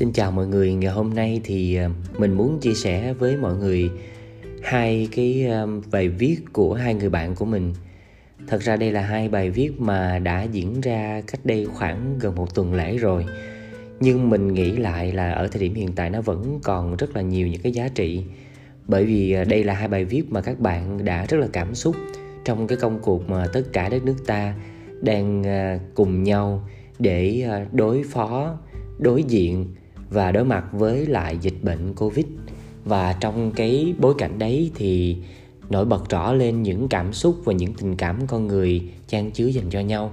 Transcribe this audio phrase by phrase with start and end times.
[0.00, 3.56] Xin chào mọi người, ngày hôm nay thì ờ, mình muốn chia sẻ với mọi
[3.56, 3.90] người
[4.62, 7.74] hai cái ờ, bài viết của hai người bạn của mình.
[8.46, 12.34] Thật ra đây là hai bài viết mà đã diễn ra cách đây khoảng gần
[12.34, 13.26] một tuần lễ rồi.
[14.00, 17.22] Nhưng mình nghĩ lại là ở thời điểm hiện tại nó vẫn còn rất là
[17.22, 18.22] nhiều những cái giá trị.
[18.86, 21.74] Bởi vì ờ, đây là hai bài viết mà các bạn đã rất là cảm
[21.74, 21.96] xúc
[22.44, 24.54] trong cái công cuộc mà tất cả đất nước ta
[25.00, 25.44] đang
[25.94, 28.58] cùng nhau để đối phó
[28.98, 29.66] đối diện
[30.10, 32.26] và đối mặt với lại dịch bệnh covid.
[32.84, 35.16] Và trong cái bối cảnh đấy thì
[35.70, 39.46] nổi bật rõ lên những cảm xúc và những tình cảm con người trang chứa
[39.46, 40.12] dành cho nhau.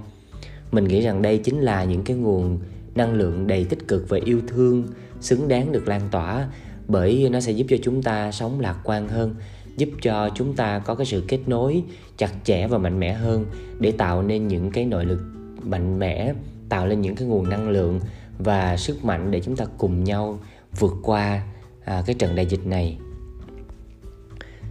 [0.72, 2.58] Mình nghĩ rằng đây chính là những cái nguồn
[2.94, 4.86] năng lượng đầy tích cực và yêu thương,
[5.20, 6.48] xứng đáng được lan tỏa,
[6.88, 9.34] bởi nó sẽ giúp cho chúng ta sống lạc quan hơn,
[9.76, 11.82] giúp cho chúng ta có cái sự kết nối
[12.16, 13.46] chặt chẽ và mạnh mẽ hơn
[13.80, 15.20] để tạo nên những cái nội lực
[15.62, 16.34] mạnh mẽ,
[16.68, 18.00] tạo lên những cái nguồn năng lượng
[18.38, 20.38] và sức mạnh để chúng ta cùng nhau
[20.78, 21.42] vượt qua
[21.84, 22.98] à, cái trận đại dịch này.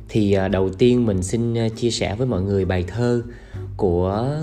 [0.10, 3.24] Thì à, đầu tiên mình xin à, chia sẻ với mọi người bài thơ
[3.78, 4.38] của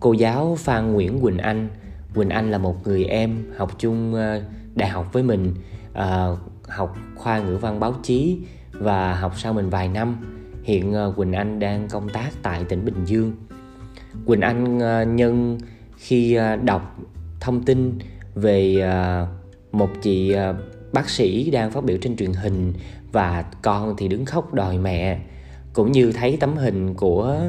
[0.00, 1.68] cô giáo Phan Nguyễn Quỳnh Anh.
[2.14, 4.40] Quỳnh Anh là một người em học chung à,
[4.74, 5.54] đại học với mình
[5.92, 6.26] à,
[6.68, 8.38] học khoa ngữ văn báo chí
[8.72, 10.16] và học sau mình vài năm.
[10.62, 13.32] Hiện à, Quỳnh Anh đang công tác tại tỉnh Bình Dương.
[14.26, 15.58] Quỳnh Anh à, nhân
[15.96, 16.98] khi à, đọc
[17.40, 17.98] thông tin
[18.40, 19.26] về à,
[19.72, 20.54] một chị à,
[20.92, 22.72] bác sĩ đang phát biểu trên truyền hình
[23.12, 25.20] và con thì đứng khóc đòi mẹ
[25.72, 27.40] cũng như thấy tấm hình của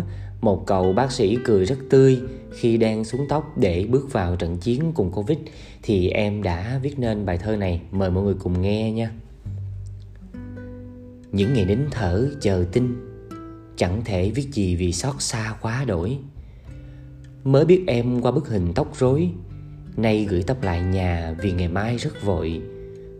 [0.42, 2.20] một cậu bác sĩ cười rất tươi
[2.52, 5.38] khi đang xuống tóc để bước vào trận chiến cùng Covid,
[5.84, 9.12] thì em đã viết nên bài thơ này mời mọi người cùng nghe nha.
[11.32, 12.96] Những ngày nín thở chờ tin,
[13.78, 16.18] chẳng thể viết gì vì xót xa quá đổi.
[17.44, 19.30] Mới biết em qua bức hình tóc rối
[20.02, 22.62] Nay gửi tóc lại nhà vì ngày mai rất vội.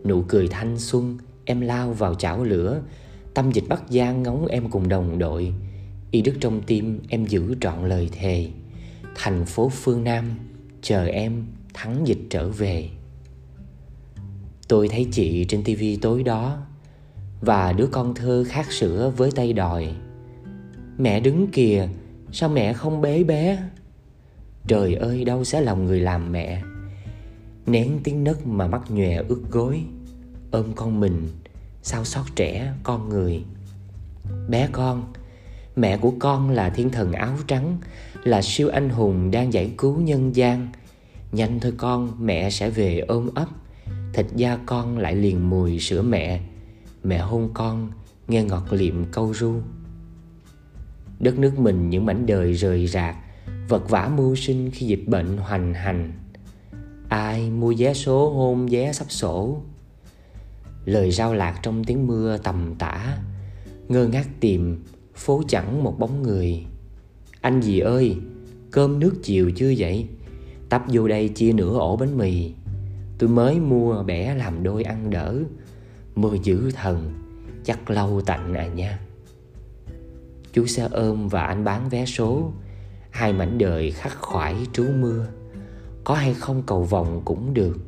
[0.04, 2.82] Nụ cười thanh xuân, em lao vào chảo lửa.
[3.34, 5.52] Tâm dịch Bắc Giang ngóng em cùng đồng đội.
[6.10, 8.48] Y đức trong tim em giữ trọn lời thề.
[9.14, 10.24] Thành phố phương Nam,
[10.82, 11.44] chờ em
[11.74, 12.88] thắng dịch trở về.
[14.68, 16.58] Tôi thấy chị trên tivi tối đó,
[17.40, 19.88] Và đứa con thơ khát sữa với tay đòi.
[20.98, 21.88] Mẹ đứng kìa,
[22.32, 23.62] Sao mẹ không bế bé?
[24.66, 26.62] Trời ơi đâu sẽ lòng người làm mẹ.
[27.66, 29.82] Nén tiếng nấc mà mắt nhòe ướt gối.
[30.50, 31.28] Ôm con mình,
[31.82, 33.44] Sao xót trẻ con người.
[34.48, 35.12] Bé con,
[35.76, 37.78] Mẹ của con là thiên thần áo trắng,
[38.24, 40.68] Là siêu anh hùng đang giải cứu nhân gian.
[41.32, 43.48] Nhanh thôi con, mẹ sẽ về ôm ấp.
[44.12, 46.40] Thịt da con lại liền mùi sữa mẹ.
[47.04, 47.90] Mẹ hôn con,
[48.28, 49.54] nghe ngọt liệm câu ru.
[51.18, 53.16] Đất nước mình những mảnh đời rời rạc,
[53.68, 56.12] Vật vã mưu sinh khi dịch bệnh hoành hành.
[57.10, 59.60] Ai mua vé số hôn vé sắp sổ?
[60.84, 63.18] Lời rao lạc trong tiếng mưa tầm tã,
[63.88, 64.84] Ngơ ngác tìm,
[65.14, 66.66] Phố chẳng một bóng người.
[67.40, 68.16] Anh gì ơi,
[68.70, 70.06] Cơm nước chiều chưa vậy?
[70.68, 72.52] Tấp vô đây chia nửa ổ bánh mì.
[73.18, 75.34] Tôi mới mua bẻ làm đôi ăn đỡ.
[76.14, 77.12] Mưa dữ thần,
[77.64, 78.98] Chắc lâu tạnh à nha.
[80.52, 82.52] Chú xe ôm và anh bán vé số.
[83.10, 85.26] Hai mảnh đời khắc khoải trú mưa
[86.04, 87.78] có hay không cầu vòng cũng được.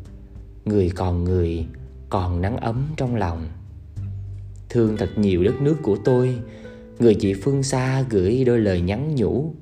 [0.64, 1.66] Người còn người,
[2.08, 3.48] còn nắng ấm trong lòng.
[4.68, 6.38] Thương thật nhiều đất nước của tôi,
[6.98, 9.54] người chị phương xa gửi đôi lời nhắn nhủ.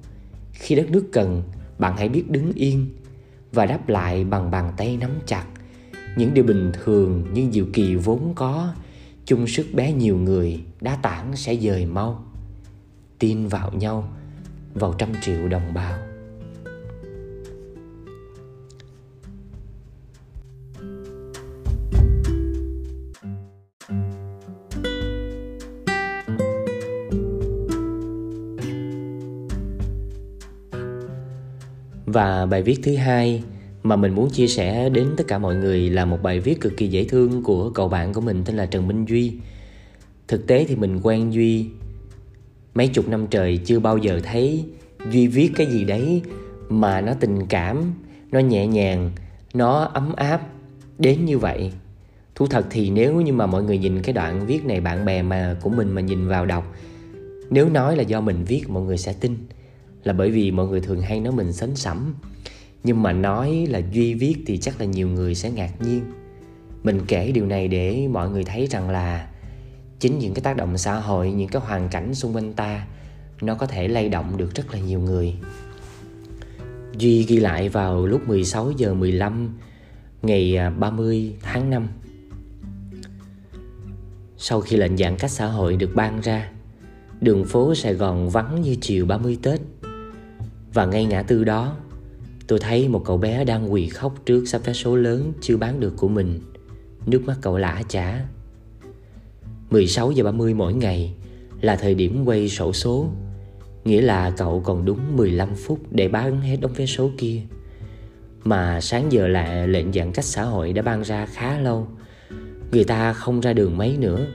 [0.53, 1.43] Khi đất nước cần,
[1.79, 2.87] bạn hãy biết đứng yên
[3.53, 5.45] và đáp lại bằng bàn tay nắm chặt.
[6.17, 8.75] Những điều bình thường nhưng diệu kỳ vốn có,
[9.25, 12.25] chung sức bé nhiều người, đá tảng sẽ dời mau.
[13.19, 14.09] Tin vào nhau,
[14.75, 15.99] vào trăm triệu đồng bào
[32.13, 33.43] Và bài viết thứ hai
[33.83, 36.77] mà mình muốn chia sẻ đến tất cả mọi người là một bài viết cực
[36.77, 39.33] kỳ dễ thương của cậu bạn của mình tên là Trần Minh Duy.
[40.29, 41.67] Thực tế thì mình quen Duy
[42.75, 44.65] mấy chục năm trời chưa bao giờ thấy
[45.11, 46.23] Duy viết cái gì đấy
[46.69, 47.93] mà nó tình cảm,
[48.33, 49.11] nó nhẹ nhàng,
[49.55, 50.41] nó ấm áp
[50.99, 51.73] đến như vậy.
[52.35, 55.23] Thú thật thì nếu như mà mọi người nhìn cái đoạn viết này bạn bè
[55.23, 56.77] mà của mình mà nhìn vào đọc
[57.51, 59.37] nếu nói là do mình viết mọi người sẽ tin
[60.05, 62.15] là bởi vì mọi người thường hay nói mình sến sẩm.
[62.85, 66.01] Nhưng mà nói là duy viết thì chắc là nhiều người sẽ ngạc nhiên.
[66.83, 69.29] Mình kể điều này để mọi người thấy rằng là
[69.99, 72.87] chính những cái tác động xã hội, những cái hoàn cảnh xung quanh ta,
[73.41, 75.35] nó có thể lay động được rất là nhiều người.
[76.97, 79.59] Duy ghi lại vào lúc 16 giờ 15
[80.23, 81.89] ngày à, 30 tháng 5
[84.37, 86.51] Sau khi lệnh giãn cách xã hội được ban ra,
[87.21, 89.61] Đường phố Sài Gòn vắng như chiều 30 Tết.
[90.75, 91.77] Và ngay ngã tư đó,
[92.51, 95.81] Tôi thấy một cậu bé đang quỳ khóc trước sắp vé số lớn chưa bán
[95.81, 96.41] được của mình.
[97.07, 98.25] Nước mắt cậu lã chả.
[99.71, 101.15] 16 giờ 30 mỗi ngày
[101.61, 103.09] là thời điểm quay sổ số,
[103.85, 107.41] Nghĩa là cậu còn đúng 15 phút để bán hết đống vé số kia.
[108.45, 111.89] Mà sáng giờ là lệnh giãn cách xã hội đã ban ra khá lâu,
[112.73, 114.27] Người ta không ra đường mấy nữa,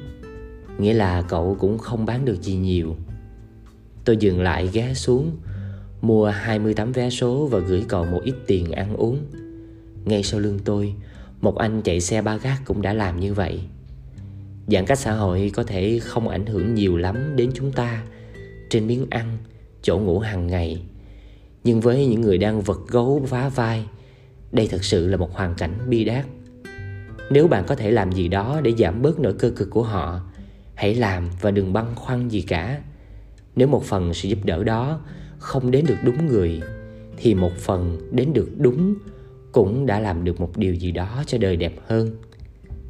[0.77, 2.95] Nghĩa là cậu cũng không bán được gì nhiều.
[4.05, 5.31] Tôi dừng lại ghé xuống
[6.05, 9.19] Mua 28 vé số và gửi cậu một ít tiền ăn uống.
[10.05, 10.93] Ngay sau lưng tôi
[11.41, 13.61] Một anh chạy xe ba gác cũng đã làm như vậy.
[14.67, 18.03] Giãn cách xã hội có thể không ảnh hưởng nhiều lắm đến chúng ta.
[18.69, 19.37] Trên miếng ăn,
[19.81, 20.81] chỗ ngủ hàng ngày.
[21.63, 23.85] Nhưng với những người đang vật gấu vá vai
[24.51, 26.25] Đây thật sự là một hoàn cảnh bi đát.
[27.29, 30.21] Nếu bạn có thể làm gì đó để giảm bớt nỗi cơ cực của họ
[30.75, 32.81] Hãy làm và đừng băn khoăn gì cả.
[33.55, 34.99] Nếu một phần sự giúp đỡ đó
[35.45, 36.62] không đến được đúng người
[37.18, 38.95] Thì một phần đến được đúng
[39.51, 42.18] Cũng đã làm được một điều gì đó cho đời đẹp hơn.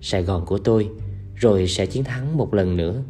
[0.01, 0.89] Sài Gòn của tôi
[1.35, 3.03] rồi sẽ chiến thắng một lần nữa.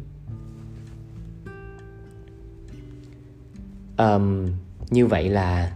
[3.98, 4.46] Um,
[4.90, 5.72] như vậy là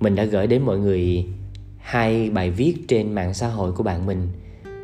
[0.00, 1.26] mình đã gửi đến mọi người
[1.78, 4.28] hai bài viết trên mạng xã hội của bạn mình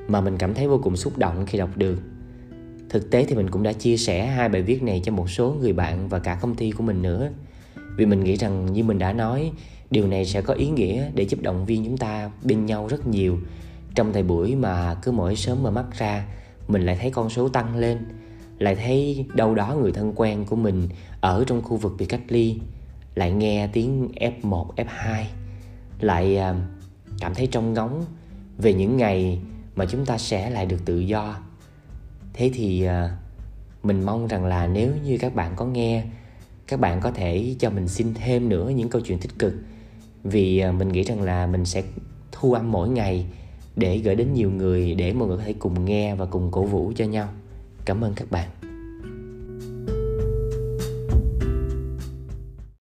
[0.09, 1.99] mà mình cảm thấy vô cùng xúc động khi đọc được.
[2.88, 5.56] Thực tế thì mình cũng đã chia sẻ hai bài viết này cho một số
[5.61, 7.31] người bạn và cả công ty của mình nữa
[7.99, 9.53] vì mình nghĩ rằng như mình đã nói
[9.91, 13.06] điều này sẽ có ý nghĩa để giúp động viên chúng ta bên nhau rất
[13.06, 13.39] nhiều.
[13.95, 16.27] Trong thời buổi mà cứ mỗi sớm mở mắt ra
[16.69, 17.99] mình lại thấy con số tăng lên
[18.59, 20.89] lại thấy đâu đó người thân quen của mình
[21.21, 22.56] ở trong khu vực bị cách ly
[23.15, 25.25] lại nghe tiếng F1, F2
[26.00, 26.55] lại à,
[27.21, 28.05] cảm thấy trong ngóng
[28.59, 29.39] về những ngày
[29.75, 31.39] mà chúng ta sẽ lại được tự do.
[32.33, 33.17] Thế thì à,
[33.83, 36.05] mình mong rằng là nếu như các bạn có nghe
[36.69, 39.55] các bạn có thể cho mình xin thêm nữa những câu chuyện tích cực.
[40.25, 41.82] Vì à, mình nghĩ rằng là mình sẽ
[42.32, 43.26] thu âm mỗi ngày
[43.76, 46.62] để gửi đến nhiều người để mọi người có thể cùng nghe và cùng cổ
[46.62, 47.29] vũ cho nhau.
[47.85, 48.49] Cảm ơn các bạn.